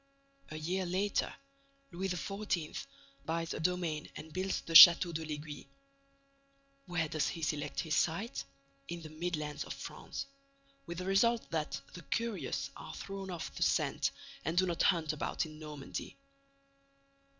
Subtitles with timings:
[0.49, 1.31] A year later,
[1.91, 2.87] Louis XIV.
[3.23, 5.67] buys a domain and builds the Château de l'Aiguille.
[6.87, 8.43] Where does he select his site?
[8.87, 10.25] In the Midlands of France,
[10.87, 14.09] with the result that the curious are thrown off the scent
[14.43, 16.17] and do not hunt about in Normandy.